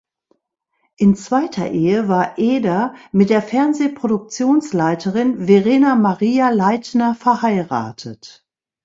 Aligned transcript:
In 0.97 1.15
zweiter 1.15 1.69
Ehe 1.69 2.07
war 2.07 2.39
Eder 2.39 2.95
mit 3.11 3.29
der 3.29 3.43
Fernseh-Produktionsleiterin 3.43 5.45
Verena-Maria 5.45 6.49
Leitner 6.49 7.13
verheiratet. 7.13 8.43